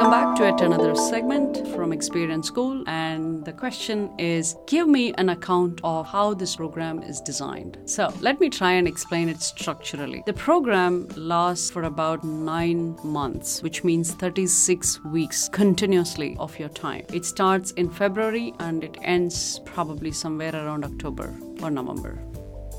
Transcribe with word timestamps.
Welcome 0.00 0.18
back 0.18 0.36
to 0.36 0.44
yet 0.44 0.60
another 0.62 0.94
segment 0.94 1.58
from 1.74 1.90
Xperian 1.90 2.42
School. 2.42 2.82
And 2.86 3.44
the 3.44 3.52
question 3.52 4.10
is 4.18 4.56
Give 4.66 4.88
me 4.88 5.12
an 5.18 5.28
account 5.28 5.78
of 5.84 6.06
how 6.06 6.32
this 6.32 6.56
program 6.56 7.02
is 7.02 7.20
designed. 7.20 7.76
So 7.84 8.10
let 8.22 8.40
me 8.40 8.48
try 8.48 8.72
and 8.72 8.88
explain 8.88 9.28
it 9.28 9.42
structurally. 9.42 10.22
The 10.24 10.32
program 10.32 11.06
lasts 11.16 11.70
for 11.70 11.82
about 11.82 12.24
nine 12.24 12.96
months, 13.04 13.62
which 13.62 13.84
means 13.84 14.14
36 14.14 15.04
weeks 15.04 15.50
continuously 15.50 16.34
of 16.38 16.58
your 16.58 16.70
time. 16.70 17.04
It 17.12 17.26
starts 17.26 17.72
in 17.72 17.90
February 17.90 18.54
and 18.58 18.82
it 18.82 18.96
ends 19.02 19.60
probably 19.66 20.12
somewhere 20.12 20.54
around 20.54 20.82
October 20.82 21.30
or 21.60 21.70
November. 21.70 22.18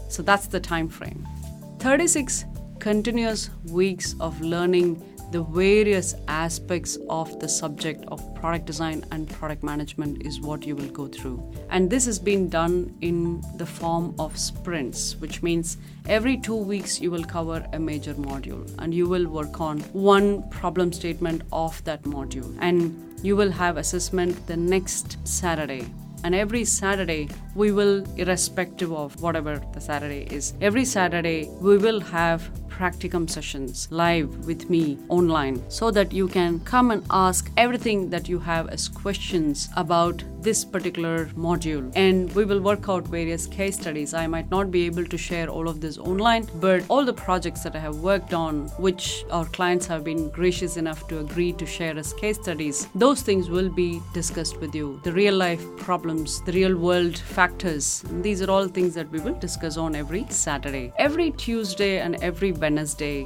So 0.10 0.24
that's 0.24 0.48
the 0.48 0.60
time 0.60 0.90
frame. 0.90 1.28
36 1.82 2.46
continuous 2.80 3.52
weeks 3.70 4.16
of 4.20 4.42
learning 4.42 5.11
the 5.32 5.44
various 5.44 6.14
aspects 6.28 6.98
of 7.10 7.40
the 7.40 7.48
subject 7.48 8.04
of 8.10 8.36
product 8.36 8.66
design 8.66 9.06
and 9.12 9.30
product 9.30 9.64
management 9.64 10.26
is 10.26 10.42
what 10.42 10.66
you 10.66 10.76
will 10.76 10.90
go 10.90 11.08
through. 11.08 11.42
And 11.70 11.90
this 11.90 12.06
has 12.06 12.20
been 12.20 12.50
done 12.50 12.94
in 13.02 13.42
the 13.56 13.66
form 13.66 14.14
of 14.20 14.38
sprints, 14.38 15.16
which 15.16 15.42
means 15.42 15.78
every 16.08 16.38
two 16.38 16.56
weeks 16.56 17.00
you 17.00 17.12
will 17.12 17.24
cover 17.24 17.66
a 17.72 17.80
major 17.80 18.14
module 18.14 18.70
and 18.80 18.94
you 18.94 19.08
will 19.08 19.28
work 19.28 19.62
on 19.62 19.80
one 19.94 20.50
problem 20.50 20.92
statement 20.92 21.44
of 21.54 21.82
that 21.86 22.04
module. 22.04 22.54
And 22.60 23.20
you 23.24 23.36
will 23.36 23.52
have 23.52 23.78
assessment 23.78 24.48
the 24.48 24.58
next 24.58 25.18
Saturday 25.26 25.88
and 26.24 26.36
every 26.36 26.66
Saturday 26.66 27.30
we 27.56 27.72
will, 27.72 28.04
irrespective 28.18 28.92
of 28.94 29.20
whatever 29.22 29.62
the 29.74 29.82
Saturday 29.82 30.28
is, 30.30 30.54
every 30.62 30.86
Saturday 30.86 31.50
we 31.60 31.78
will 31.78 32.00
have 32.00 32.50
practicum 32.82 33.30
sessions 33.30 33.88
live 33.92 34.48
with 34.48 34.68
me 34.68 34.98
online 35.08 35.62
so 35.70 35.92
that 35.92 36.12
you 36.12 36.28
can 36.28 36.60
come 36.62 36.90
and 36.90 37.04
ask 37.12 37.52
everything 37.56 38.10
that 38.10 38.28
you 38.28 38.40
have 38.40 38.70
as 38.70 38.88
questions 38.88 39.70
about 39.78 40.24
this 40.42 40.66
particular 40.66 41.26
module. 41.48 41.92
And 41.96 42.34
we 42.34 42.44
will 42.44 42.60
work 42.60 42.90
out 42.90 43.08
various 43.08 43.46
case 43.46 43.78
studies. 43.80 44.16
I 44.16 44.26
might 44.26 44.50
not 44.50 44.72
be 44.72 44.88
able 44.88 45.06
to 45.06 45.16
share 45.16 45.48
all 45.48 45.70
of 45.70 45.80
this 45.80 46.00
online, 46.00 46.48
but 46.56 46.84
all 46.90 47.06
the 47.06 47.14
projects 47.14 47.62
that 47.62 47.76
I 47.76 47.80
have 47.80 47.98
worked 47.98 48.34
on, 48.34 48.70
which 48.88 49.24
our 49.30 49.46
clients 49.46 49.86
have 49.86 50.04
been 50.04 50.32
gracious 50.32 50.78
enough 50.78 51.08
to 51.10 51.20
agree 51.20 51.54
to 51.54 51.68
share 51.68 51.96
as 51.96 52.14
case 52.14 52.38
studies, 52.38 52.88
those 52.96 53.22
things 53.22 53.52
will 53.52 53.70
be 53.70 54.02
discussed 54.16 54.60
with 54.60 54.74
you. 54.74 55.00
The 55.04 55.12
real 55.12 55.36
life 55.36 55.64
problems, 55.78 56.42
the 56.42 56.54
real 56.54 56.76
world 56.76 57.16
factors. 57.16 58.04
These 58.22 58.42
are 58.42 58.50
all 58.50 58.68
things 58.68 58.96
that 58.96 59.12
we 59.12 59.20
will 59.20 59.36
discuss 59.36 59.78
on 59.78 59.94
every 59.94 60.26
Saturday. 60.30 60.92
Every 60.98 61.30
Tuesday 61.30 62.00
and 62.00 62.16
every 62.24 62.52
Wednesday, 62.52 62.71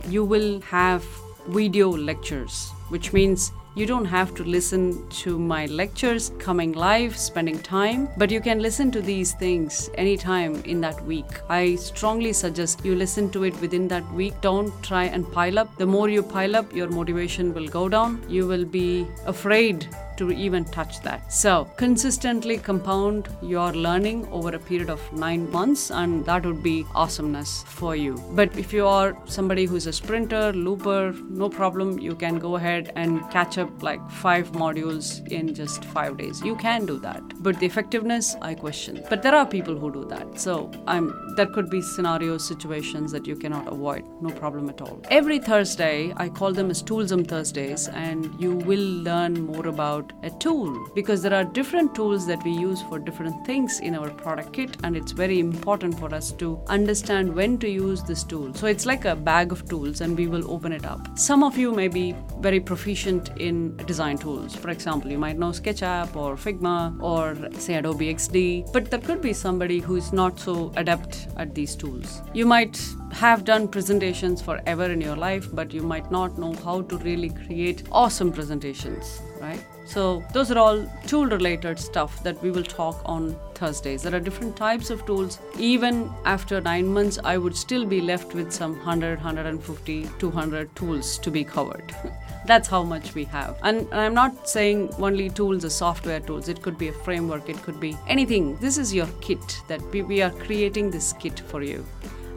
you 0.10 0.26
will 0.26 0.62
have 0.62 1.06
video 1.48 1.90
lectures, 1.90 2.72
which 2.90 3.14
means 3.14 3.52
you 3.76 3.86
don't 3.86 4.06
have 4.06 4.34
to 4.36 4.44
listen 4.44 5.08
to 5.10 5.38
my 5.38 5.66
lectures 5.66 6.32
coming 6.40 6.72
live, 6.72 7.18
spending 7.18 7.60
time, 7.60 8.08
but 8.16 8.32
you 8.32 8.40
can 8.40 8.60
listen 8.60 8.90
to 8.92 9.02
these 9.02 9.34
things 9.34 9.90
anytime 9.96 10.56
in 10.64 10.80
that 10.80 11.04
week. 11.06 11.26
I 11.50 11.76
strongly 11.76 12.32
suggest 12.32 12.86
you 12.86 12.96
listen 12.96 13.30
to 13.32 13.44
it 13.44 13.60
within 13.60 13.90
that 13.90 14.10
week. 14.14 14.40
Don't 14.40 14.72
try 14.82 15.04
and 15.06 15.30
pile 15.30 15.60
up. 15.60 15.76
The 15.76 15.86
more 15.86 16.08
you 16.08 16.24
pile 16.24 16.56
up, 16.56 16.74
your 16.74 16.88
motivation 16.88 17.54
will 17.54 17.68
go 17.68 17.90
down. 17.90 18.24
You 18.30 18.48
will 18.48 18.64
be 18.64 19.08
afraid 19.26 19.90
to 20.18 20.32
even 20.32 20.66
touch 20.66 21.02
that. 21.02 21.32
So, 21.32 21.66
consistently 21.78 22.58
compound 22.58 23.30
your 23.42 23.72
learning 23.74 24.28
over 24.32 24.50
a 24.56 24.60
period 24.60 24.90
of 24.90 25.02
nine 25.14 25.50
months, 25.52 25.92
and 25.92 26.26
that 26.26 26.46
would 26.46 26.64
be 26.64 26.86
awesomeness 26.96 27.64
for 27.68 27.96
you. 27.96 28.22
But 28.32 28.58
if 28.58 28.74
you 28.74 28.88
are 28.88 29.18
somebody 29.26 29.66
who's 29.66 29.88
a 29.88 29.94
sprinter, 29.94 30.54
looper, 30.54 31.14
no 31.30 31.50
problem, 31.50 32.00
you 32.00 32.16
can 32.16 32.40
go 32.40 32.56
ahead 32.56 32.92
and 32.96 33.30
catch 33.32 33.58
up 33.58 33.84
like 33.84 34.10
five 34.10 34.52
modules 34.52 35.26
in 35.32 35.54
just 35.54 35.86
five 35.86 36.18
days. 36.18 36.42
You 36.42 36.56
can 36.56 36.86
do 36.86 37.00
that. 37.00 37.22
But 37.42 37.60
the 37.60 37.66
effectiveness, 37.66 38.36
I 38.42 38.54
question. 38.56 39.04
But 39.10 39.24
there 39.24 39.36
are 39.36 39.46
people 39.46 39.78
who 39.78 39.92
do 39.92 40.06
that. 40.06 40.40
So, 40.40 40.72
I'm 40.88 41.36
that 41.36 41.52
could 41.54 41.70
be 41.70 41.82
scenarios, 41.82 42.48
situations 42.48 43.12
that 43.12 43.28
you 43.28 43.36
cannot 43.36 43.68
avoid. 43.68 44.06
No 44.22 44.30
problem 44.30 44.70
at 44.70 44.82
all. 44.82 45.02
Every 45.10 45.40
Thursday, 45.40 46.14
I 46.18 46.30
call 46.30 46.54
them 46.54 46.72
as 46.72 46.82
Toolsum 46.82 47.28
Thursdays, 47.28 47.88
and 47.90 48.34
you 48.40 48.52
will 48.52 48.88
learn 49.10 49.46
more 49.46 49.68
about 49.68 50.05
about 50.06 50.26
a 50.26 50.30
tool 50.40 50.88
because 50.94 51.22
there 51.22 51.34
are 51.34 51.44
different 51.44 51.94
tools 51.96 52.26
that 52.28 52.44
we 52.44 52.52
use 52.52 52.82
for 52.84 53.00
different 53.00 53.46
things 53.46 53.80
in 53.80 53.96
our 53.96 54.10
product 54.10 54.54
kit 54.54 54.78
and 54.84 54.96
it's 54.96 55.12
very 55.12 55.40
important 55.40 55.98
for 56.00 56.14
us 56.14 56.32
to 56.32 56.60
understand 56.68 57.34
when 57.34 57.58
to 57.60 57.70
use 57.70 58.04
this 58.04 58.24
tool. 58.24 58.54
So 58.54 58.68
it's 58.68 58.86
like 58.86 59.06
a 59.06 59.16
bag 59.16 59.52
of 59.52 59.68
tools 59.70 60.02
and 60.02 60.18
we 60.18 60.28
will 60.28 60.50
open 60.52 60.72
it 60.72 60.86
up. 60.86 61.18
Some 61.18 61.44
of 61.44 61.58
you 61.58 61.72
may 61.72 61.88
be 61.88 62.16
very 62.40 62.60
proficient 62.60 63.30
in 63.38 63.78
design 63.86 64.18
tools. 64.18 64.56
For 64.56 64.70
example, 64.70 65.12
you 65.12 65.18
might 65.18 65.38
know 65.38 65.52
SketchUp 65.52 66.16
or 66.16 66.36
Figma 66.36 67.02
or 67.02 67.36
say 67.60 67.76
Adobe 67.76 68.14
XD, 68.14 68.72
but 68.74 68.90
there 68.90 69.00
could 69.00 69.22
be 69.22 69.34
somebody 69.34 69.80
who 69.80 69.96
is 69.96 70.12
not 70.14 70.40
so 70.40 70.72
adept 70.76 71.28
at 71.38 71.54
these 71.54 71.76
tools. 71.76 72.22
You 72.34 72.46
might 72.46 72.80
have 73.12 73.46
done 73.46 73.68
presentations 73.68 74.42
forever 74.42 74.86
in 74.86 75.00
your 75.00 75.16
life, 75.16 75.48
but 75.54 75.74
you 75.74 75.82
might 75.82 76.12
not 76.12 76.38
know 76.38 76.54
how 76.54 76.82
to 76.82 76.98
really 77.00 77.30
create 77.30 77.84
awesome 77.92 78.32
presentations, 78.32 79.22
right? 79.40 79.64
So, 79.86 80.24
those 80.34 80.52
are 80.52 80.58
all 80.58 80.92
tool 81.06 81.28
related 81.28 81.80
stuff 81.80 82.24
that 82.24 82.42
we 82.42 82.50
will 82.50 82.64
talk 82.64 83.02
on 83.06 83.36
Thursdays. 83.54 84.02
There 84.02 84.16
are 84.16 84.20
different 84.20 84.56
types 84.56 84.90
of 84.90 85.06
tools. 85.06 85.40
Even 85.60 86.12
after 86.26 86.60
nine 86.60 86.88
months, 86.88 87.20
I 87.24 87.38
would 87.38 87.56
still 87.56 87.86
be 87.86 88.02
left 88.02 88.34
with 88.34 88.52
some 88.52 88.76
100, 88.78 89.20
150, 89.20 90.10
200 90.18 90.76
tools 90.76 91.20
to 91.20 91.30
be 91.30 91.44
covered. 91.44 91.96
That's 92.46 92.68
how 92.68 92.84
much 92.84 93.16
we 93.16 93.24
have. 93.26 93.58
And, 93.64 93.88
I'm 93.94 94.14
not 94.14 94.50
saying 94.50 94.94
only 94.98 95.30
tools 95.30 95.64
are 95.66 95.70
software 95.70 96.20
tools, 96.20 96.50
it 96.50 96.62
could 96.62 96.78
be 96.78 96.90
a 96.90 96.94
framework, 96.94 97.48
it 97.50 97.62
could 97.62 97.80
be 97.80 97.96
anything. 98.08 98.58
This 98.58 98.78
is 98.78 98.94
your 98.94 99.08
kit 99.22 99.62
that 99.68 99.82
we 99.92 100.22
are 100.22 100.32
creating 100.32 100.92
this 100.92 101.14
kit 101.14 101.40
for 101.40 101.62
you. 101.64 101.86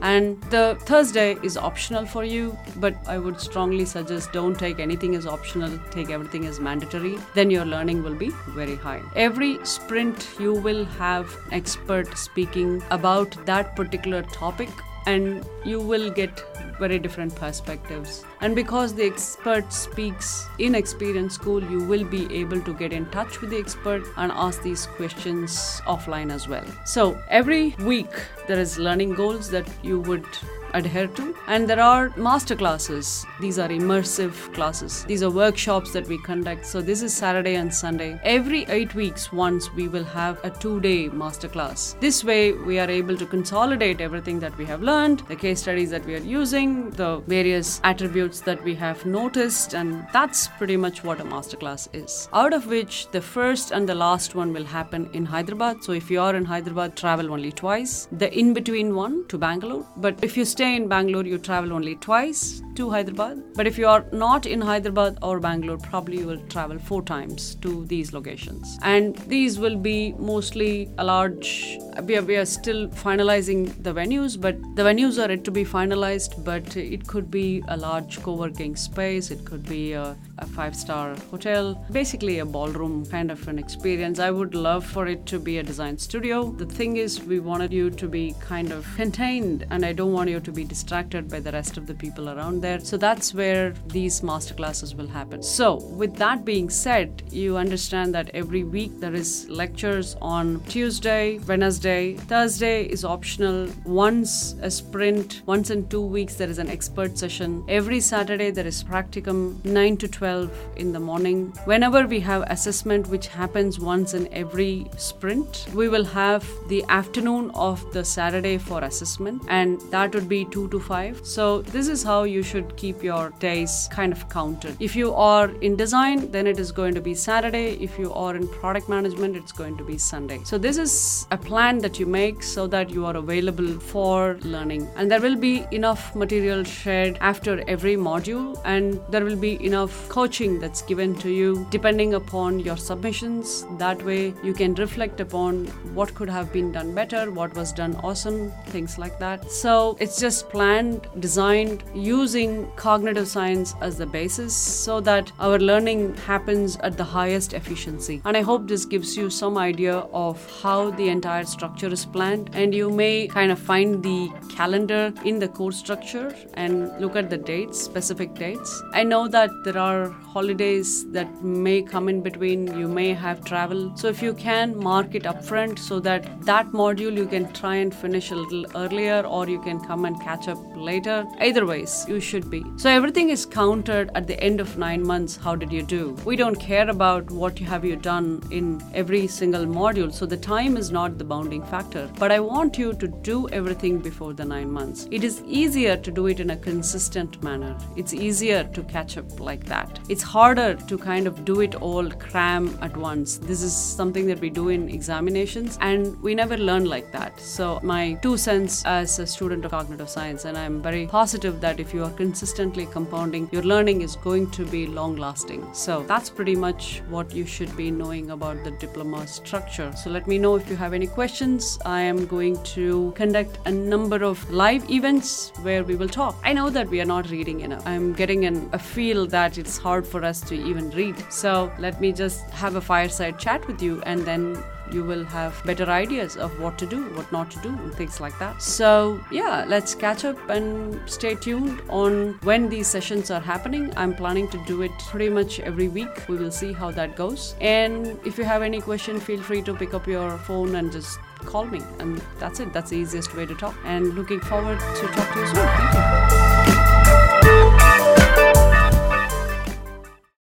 And 0.01 0.41
the 0.45 0.77
Thursday 0.81 1.37
is 1.43 1.57
optional 1.57 2.07
for 2.07 2.25
you, 2.25 2.57
but 2.77 2.97
I 3.07 3.19
would 3.19 3.41
strongly 3.41 3.85
suggest 3.85 4.33
don't 4.33 4.59
take 4.59 4.79
anything 4.79 5.15
as 5.15 5.27
optional, 5.27 5.79
take 5.91 6.11
everything 6.11 6.47
as 6.47 6.61
mandatory. 6.61 7.19
Then 7.35 7.51
your 7.51 7.65
learning 7.65 8.03
will 8.03 8.15
be 8.15 8.31
very 8.51 8.77
high. 8.77 9.03
Every 9.17 9.65
sprint, 9.65 10.29
you 10.39 10.53
will 10.55 10.85
have 10.85 11.37
expert 11.53 12.17
speaking 12.17 12.83
about 12.91 13.37
that 13.47 13.75
particular 13.75 14.23
topic, 14.23 14.71
and 15.09 15.45
you 15.65 15.81
will 15.81 16.11
get 16.11 16.43
very 16.79 16.99
different 16.99 17.35
perspectives. 17.35 18.25
And 18.41 18.55
because 18.55 18.95
the 18.95 19.05
expert 19.05 19.73
speaks 19.73 20.47
in 20.59 20.73
Xperian 20.73 21.31
School, 21.33 21.63
you 21.71 21.81
will 21.93 22.05
be 22.05 22.23
able 22.41 22.61
to 22.61 22.75
get 22.75 22.93
in 22.93 23.07
touch 23.07 23.41
with 23.41 23.51
the 23.51 23.59
expert 23.59 24.05
and 24.17 24.31
ask 24.33 24.63
these 24.63 24.87
questions 24.87 25.81
offline 25.87 26.31
as 26.31 26.47
well. 26.47 26.65
So 26.85 27.21
every 27.29 27.75
week, 27.81 28.11
there 28.47 28.61
is 28.61 28.79
learning 28.79 29.15
goals 29.15 29.51
that 29.51 29.69
you 29.83 30.01
would 30.01 30.27
adhere 30.75 31.07
to. 31.09 31.35
And 31.47 31.69
there 31.69 31.81
are 31.81 32.13
master 32.17 32.57
classes. 32.57 33.27
These 33.41 33.59
are 33.59 33.69
immersive 33.69 34.33
classes. 34.55 35.05
These 35.05 35.23
are 35.23 35.31
workshops 35.31 35.93
that 35.93 36.07
we 36.07 36.19
conduct. 36.19 36.67
So 36.67 36.81
this 36.81 37.03
is 37.03 37.15
Saturday 37.15 37.57
and 37.57 37.73
Sunday. 37.73 38.21
Every 38.23 38.65
eight 38.65 38.95
weeks, 38.95 39.33
once 39.33 39.73
we 39.73 39.89
will 39.89 40.05
have 40.05 40.39
a 40.45 40.51
two-day 40.51 41.09
master 41.09 41.49
class. 41.49 41.97
This 42.01 42.25
way, 42.25 42.53
we 42.53 42.79
are 42.79 42.91
able 42.91 43.17
to 43.17 43.27
consolidate 43.27 44.01
everything 44.01 44.39
that 44.41 44.57
we 44.59 44.65
have 44.67 44.83
learned, 44.83 45.21
the 45.29 45.37
case 45.37 45.61
studies 45.63 45.91
that 45.91 46.05
we 46.05 46.15
are 46.15 46.19
using, 46.19 46.91
the 46.91 47.23
various 47.27 47.81
attributes 47.85 48.41
that 48.43 48.63
we 48.65 48.75
have 48.75 49.05
noticed, 49.07 49.75
and 49.75 50.07
that's 50.13 50.49
pretty 50.59 50.77
much 50.77 51.05
what 51.05 51.21
a 51.21 51.25
master 51.25 51.57
class 51.57 51.89
is. 51.93 52.29
Out 52.33 52.53
of 52.53 52.67
which 52.67 53.11
the 53.11 53.21
first 53.21 53.71
and 53.71 53.89
the 53.89 53.95
last 53.95 54.35
one 54.35 54.53
will 54.53 54.65
happen 54.65 55.09
in 55.13 55.25
Hyderabad. 55.25 55.83
So 55.85 55.93
if 55.93 56.11
you 56.11 56.21
are 56.21 56.35
in 56.35 56.45
Hyderabad, 56.45 56.97
travel 56.97 57.33
only 57.33 57.53
twice. 57.53 58.09
The 58.13 58.37
in-between 58.37 58.95
one 58.95 59.27
to 59.29 59.39
Bangalore. 59.39 59.87
But 59.97 60.23
if 60.23 60.37
you 60.37 60.45
stay 60.59 60.75
in 60.75 60.89
Bangalore, 60.89 61.25
you 61.25 61.39
travel 61.39 61.73
only 61.73 61.95
twice 61.95 62.63
to 62.75 62.91
Hyderabad. 62.91 63.43
But 63.55 63.67
if 63.69 63.79
you 63.79 63.87
are 63.87 64.05
not 64.13 64.47
in 64.47 64.61
Hyderabad 64.61 65.19
or 65.23 65.39
Bangalore, 65.39 65.79
probably 65.79 66.19
you 66.19 66.27
will 66.27 66.41
travel 66.55 66.79
four 66.79 67.03
times 67.03 67.55
to 67.67 67.85
these 67.87 68.13
locations. 68.13 68.79
And 68.83 69.17
these 69.35 69.59
will 69.59 69.77
be 69.77 70.15
mostly 70.19 70.91
a 70.99 71.05
large, 71.05 71.79
we 72.03 72.17
are, 72.17 72.23
we 72.23 72.37
are 72.37 72.45
still 72.45 72.89
finalizing 72.89 73.61
the 73.85 73.93
venues, 73.93 74.41
but 74.41 74.57
the 74.75 74.83
venues 74.83 75.19
are 75.25 75.31
yet 75.31 75.45
to 75.45 75.53
be 75.53 75.65
finalized. 75.65 76.45
But 76.45 76.77
it 76.77 77.07
could 77.07 77.31
be 77.31 77.63
a 77.69 77.77
large 77.77 78.21
co 78.23 78.35
working 78.35 78.75
space, 78.75 79.31
it 79.31 79.45
could 79.45 79.65
be 79.69 79.93
a, 79.93 80.17
a 80.39 80.47
five 80.47 80.75
star 80.75 81.17
hotel, 81.31 81.75
basically 81.93 82.41
a 82.41 82.47
ballroom 82.47 83.07
kind 83.07 83.31
of 83.31 83.47
an 83.47 83.59
experience. 83.61 84.19
I 84.19 84.33
would 84.33 84.57
love 84.57 84.85
for 84.85 85.07
it 85.07 85.25
to 85.27 85.39
be 85.39 85.59
a 85.59 85.63
design 85.63 85.99
studio. 85.99 86.51
The 86.51 86.67
thing 86.67 86.97
is, 86.97 87.23
we 87.23 87.39
wanted 87.39 87.73
you 87.73 87.91
to 87.91 88.09
be 88.09 88.35
kind 88.41 88.73
of 88.73 88.87
contained, 88.97 89.67
and 89.71 89.85
I 89.85 89.93
don't 89.93 90.13
want 90.13 90.31
you 90.31 90.41
to 90.49 90.53
be 90.53 90.65
distracted 90.65 91.29
by 91.29 91.41
the 91.41 91.53
rest 91.53 91.77
of 91.77 91.87
the 91.87 91.95
people 91.95 92.31
around 92.31 92.63
there. 92.63 92.81
So 92.81 92.97
that's 92.97 93.35
where 93.35 93.75
these 93.87 94.23
masterclasses 94.23 94.95
will 94.95 95.07
happen. 95.07 95.43
So, 95.43 95.75
with 96.03 96.17
that 96.17 96.45
being 96.45 96.71
said, 96.71 97.23
you 97.31 97.59
understand 97.59 98.15
that 98.15 98.31
every 98.33 98.65
week 98.65 98.93
there 98.99 99.15
is 99.15 99.31
lectures 99.51 100.17
on 100.23 100.61
Tuesday, 100.75 101.39
Wednesday, 101.47 102.15
Thursday 102.33 102.85
is 102.85 103.05
optional. 103.05 103.69
Once 103.85 104.55
a 104.63 104.71
sprint, 104.71 105.43
once 105.45 105.71
in 105.71 105.87
two 105.89 106.07
weeks 106.17 106.35
there 106.37 106.49
is 106.49 106.59
an 106.59 106.71
expert 106.71 107.19
session. 107.19 107.63
Every 107.69 108.01
Saturday 108.01 108.51
there 108.51 108.67
is 108.67 108.83
practicum 108.83 109.63
9 109.65 109.97
to 109.99 110.09
12 110.09 110.51
in 110.77 110.93
the 110.93 111.01
morning. 111.01 111.53
Whenever 111.65 112.07
we 112.07 112.21
have 112.21 112.43
assessment 112.57 113.09
which 113.09 113.27
happens 113.27 113.79
once 113.79 114.15
in 114.15 114.33
every 114.33 114.87
sprint, 114.97 115.67
we 115.75 115.89
will 115.89 116.05
have 116.05 116.49
the 116.69 116.83
afternoon 116.89 117.51
of 117.55 117.85
the 117.93 118.05
Saturday 118.05 118.57
for 118.57 118.83
assessment 118.83 119.43
and 119.49 119.81
that 119.91 120.15
would 120.15 120.29
be 120.29 120.38
2 120.47 120.69
to 120.69 120.81
5. 120.81 121.27
So 121.27 121.63
this 121.63 121.89
is 121.89 122.03
how 122.03 122.25
you 122.25 122.43
should 122.43 122.77
keep 122.77 123.03
your 123.03 123.31
days 123.39 123.89
kind 123.91 124.13
of 124.13 124.29
counted. 124.29 124.77
If 124.81 124.97
you 124.97 125.15
are 125.15 125.51
in 125.61 125.77
design, 125.77 126.31
then 126.31 126.47
it 126.47 126.59
is 126.59 126.73
going 126.73 126.95
to 126.95 127.01
be 127.01 127.15
Saturday. 127.15 127.77
If 127.81 127.99
you 127.99 128.13
are 128.13 128.37
in 128.37 128.49
product 128.49 128.89
management, 128.89 129.37
it's 129.37 129.53
going 129.53 129.77
to 129.79 129.85
be 129.85 129.99
Sunday. 129.99 130.41
So 130.45 130.59
this 130.59 130.79
is 130.79 131.27
a 131.31 131.39
plan 131.39 131.79
that 131.79 131.99
you 131.99 132.07
make 132.07 132.43
so 132.43 132.67
that 132.67 132.91
you 132.91 133.07
are 133.07 133.17
available 133.17 133.79
for 133.81 134.39
learning. 134.43 134.89
And 134.97 135.11
there 135.11 135.21
will 135.21 135.37
be 135.37 135.67
enough 135.73 136.15
material 136.15 136.65
shared 136.65 137.19
after 137.21 137.63
every 137.69 137.97
module 137.97 138.61
and 138.65 139.01
there 139.11 139.25
will 139.25 139.37
be 139.37 139.63
enough 139.65 140.09
coaching 140.09 140.61
that's 140.61 140.83
given 140.83 141.15
to 141.17 141.31
you 141.31 141.67
depending 141.71 142.15
upon 142.15 142.61
your 142.61 142.77
submissions. 142.77 143.67
That 143.79 144.03
way 144.05 144.35
you 144.43 144.55
can 144.55 144.75
reflect 144.75 145.21
upon 145.21 145.67
what 145.95 146.15
could 146.15 146.29
have 146.29 146.53
been 146.53 146.73
done 146.73 146.95
better, 146.95 147.31
what 147.31 147.55
was 147.55 147.73
done 147.73 147.97
awesome, 148.03 148.51
things 148.67 148.99
like 148.99 149.19
that. 149.19 149.51
So 149.51 149.97
it's 150.01 150.21
just 150.21 150.28
planned, 150.43 151.07
designed 151.21 151.83
using 151.95 152.71
cognitive 152.77 153.29
science 153.29 153.75
as 153.81 153.97
the 153.97 154.07
basis 154.07 154.55
so 154.55 155.01
that 155.01 155.33
our 155.41 155.59
learning 155.59 156.15
happens 156.17 156.77
at 156.79 156.97
the 156.97 157.05
highest 157.05 157.55
efficiency. 157.55 158.21
And 158.25 158.37
I 158.37 158.43
hope 158.43 158.69
this 158.69 158.85
gives 158.85 159.17
you 159.17 159.31
some 159.31 159.57
idea 159.57 159.97
of 160.13 160.37
how 160.63 160.91
the 160.91 161.09
entire 161.09 161.45
structure 161.45 161.89
is 161.89 162.05
planned. 162.05 162.51
And 162.53 162.75
you 162.75 162.91
may 162.91 163.29
kind 163.29 163.51
of 163.51 163.59
find 163.59 164.03
the 164.03 164.31
calendar 164.51 165.13
in 165.25 165.39
the 165.39 165.49
course 165.49 165.79
structure 165.79 166.35
and 166.55 166.93
look 167.01 167.17
at 167.17 167.31
the 167.31 167.39
dates, 167.39 167.81
specific 167.81 168.35
dates. 168.35 168.83
I 168.93 169.05
know 169.05 169.29
that 169.29 169.51
there 169.65 169.79
are 169.79 170.09
holidays 170.09 171.11
that 171.13 171.43
may 171.43 171.83
come 171.83 172.09
in 172.09 172.21
between, 172.23 172.67
you 172.79 172.89
may 172.89 173.13
have 173.15 173.45
travel. 173.45 173.93
So 173.97 174.09
if 174.09 174.23
you 174.23 174.35
can 174.35 174.77
mark 174.77 175.15
it 175.15 175.23
upfront 175.25 175.79
so 175.79 176.01
that 176.01 176.45
that 176.45 176.73
module 176.73 177.17
you 177.17 177.27
can 177.27 177.53
try 177.53 177.77
and 177.77 177.95
finish 177.95 178.31
a 178.31 178.37
little 178.37 178.67
earlier 178.75 179.23
or 179.27 179.49
you 179.49 179.61
can 179.63 179.81
come 179.81 180.05
and 180.05 180.18
catch 180.19 180.49
up 180.49 180.59
later. 180.75 181.27
Either 181.41 181.67
ways, 181.67 182.05
you 182.09 182.21
should 182.21 182.51
be. 182.51 182.65
So 182.77 182.91
everything 182.91 183.31
is 183.31 183.45
counted 183.47 184.11
at 184.15 184.27
the 184.27 184.39
end 184.43 184.61
of 184.61 184.77
9 184.79 185.07
months. 185.07 185.37
How 185.37 185.55
did 185.55 185.73
you 185.73 185.83
do? 185.83 186.17
We 186.25 186.37
don't 186.37 186.57
care 186.57 186.89
about 186.89 187.31
what 187.31 187.61
you 187.61 187.67
have 187.67 187.85
you 187.85 187.97
done 187.97 188.43
in 188.51 188.83
every 188.95 189.27
single 189.27 189.67
module. 189.67 190.13
So 190.13 190.27
the 190.27 190.37
time 190.37 190.77
is 190.77 190.91
not 190.91 191.19
the 191.19 191.25
bounding 191.25 191.63
factor. 191.65 192.11
But 192.19 192.33
I 192.33 192.41
want 192.41 192.79
you 192.79 192.93
to 192.95 193.09
do 193.09 193.49
everything 193.49 193.99
before 193.99 194.33
the 194.33 194.45
9 194.45 194.71
months. 194.71 195.07
It 195.11 195.25
is 195.25 195.43
easier 195.43 195.97
to 195.97 196.11
do 196.11 196.27
it 196.27 196.41
in 196.41 196.51
a 196.51 196.57
consistent 196.57 197.43
manner. 197.43 197.77
It's 197.97 198.13
easier 198.13 198.65
to 198.65 198.83
catch 198.83 199.17
up 199.17 199.41
like 199.41 199.65
that. 199.67 199.99
It's 200.09 200.23
harder 200.23 200.75
to 200.75 200.99
kind 200.99 201.27
of 201.27 201.45
do 201.45 201.61
it 201.61 201.75
all 201.77 202.11
cram 202.11 202.77
at 202.83 202.97
once. 202.97 203.39
This 203.39 203.63
is 203.63 203.75
something 203.75 204.27
that 204.27 204.41
we 204.41 204.51
do 204.51 204.69
in 204.69 204.89
examinations 204.89 205.79
and 205.81 206.21
we 206.23 206.35
never 206.35 206.57
learn 206.57 206.85
like 206.85 207.13
that. 207.13 207.41
So 207.41 207.81
my 207.83 208.15
two 208.23 208.37
cents 208.37 208.85
as 208.85 209.19
a 209.19 209.27
student 209.27 209.65
of 209.65 209.71
cognitive 209.71 210.08
science 210.09 210.45
and 210.45 210.57
I'm 210.57 210.81
very 210.83 211.07
positive 211.07 211.61
that 211.61 211.81
if 211.81 211.93
you 211.93 212.05
are 212.05 212.11
consistently 212.11 212.87
compounding, 212.87 213.49
your 213.53 213.63
learning 213.63 214.01
is 214.01 214.17
going 214.17 214.51
to 214.53 214.65
be 214.65 214.87
long 214.87 215.17
lasting. 215.17 215.67
So 215.73 216.03
that's 216.05 216.31
pretty 216.31 216.57
much 216.57 217.03
what 217.09 217.35
you 217.35 217.47
should 217.47 217.77
be 217.77 217.91
knowing 217.91 218.31
about 218.31 218.65
the 218.65 218.71
diploma 218.73 219.27
structure. 219.27 219.93
So 219.97 220.11
let 220.11 220.27
me 220.27 220.39
know 220.39 220.57
if 220.57 220.69
you 220.69 220.77
have 220.77 220.93
any 220.93 221.07
questions. 221.07 221.79
I 221.85 222.01
am 222.01 222.27
going 222.27 222.63
to 222.75 223.13
conduct 223.15 223.59
a 223.67 223.71
number 223.71 224.25
of 224.25 224.51
live 224.51 224.91
events 224.91 225.53
where 225.63 225.85
we 225.85 225.97
will 225.97 226.09
talk. 226.09 226.37
I 226.43 226.53
know 226.53 226.71
that 226.71 226.89
we 226.89 227.01
are 227.01 227.05
not 227.05 227.31
reading 227.31 227.61
enough. 227.61 227.87
I'm 227.87 228.13
getting 228.13 228.45
an, 228.47 228.69
a 228.73 228.79
feel 228.79 229.27
that 229.27 229.59
it's 229.59 229.79
hard 229.79 230.07
for 230.07 230.25
us 230.25 230.41
to 230.43 230.55
even 230.55 230.91
read. 230.91 231.17
So 231.31 231.73
let 231.79 232.01
me 232.01 232.13
just 232.13 232.49
have 232.51 232.77
a 232.77 232.81
fireside 232.81 233.39
chat 233.39 233.67
with 233.67 233.83
you 233.83 234.03
and 234.03 234.25
then 234.25 234.63
you 234.93 235.05
will 235.05 235.25
have 235.25 235.61
better 235.65 235.85
ideas 235.85 236.37
of 236.37 236.59
what 236.61 236.79
to 236.79 236.87
do, 236.87 237.05
what 237.15 237.31
not 237.33 237.51
to 237.53 237.59
do, 237.61 237.69
and 237.69 237.95
things 237.95 238.21
like 238.21 238.39
that. 238.39 238.63
So, 238.63 239.21
yeah, 239.31 239.65
let's 239.69 239.95
catch 239.95 240.25
up 240.25 240.39
and 240.51 241.01
stay 241.07 241.35
tuned 241.35 241.83
on 241.89 242.39
when 242.43 242.69
these 242.69 242.87
sessions 242.87 243.31
are 243.31 243.41
happening. 243.41 243.93
I'm 243.97 244.15
planning 244.15 244.49
to 244.49 244.65
do 244.67 244.83
it 244.83 244.93
pretty 245.09 245.29
much 245.29 245.61
every 245.61 245.89
week. 245.89 246.29
We 246.29 246.37
will 246.37 246.51
see 246.51 246.73
how 246.73 246.91
that 246.93 247.17
goes. 247.17 247.55
And 247.61 248.19
if 248.25 248.39
you 248.39 248.45
have 248.45 248.63
any 248.63 248.81
question, 248.81 249.21
feel 249.21 249.41
free 249.41 249.63
to 249.63 249.75
pick 249.75 249.95
up 249.95 250.07
your 250.07 250.39
phone 250.39 250.77
and 250.77 250.91
just 250.93 251.19
call 251.45 251.65
me. 251.65 251.83
And 251.99 252.23
that's 252.39 252.61
it. 252.61 252.73
That's 252.73 252.91
the 252.91 252.97
easiest 252.97 253.35
way 253.35 253.47
to 253.47 253.55
talk. 253.55 253.77
And 253.85 254.15
looking 254.15 254.41
forward 254.41 254.79
to 254.81 255.07
talk 255.09 255.33
to 255.35 255.41
you 255.41 255.47
soon. 255.47 255.67
Thank 255.67 256.33
you. 256.33 256.48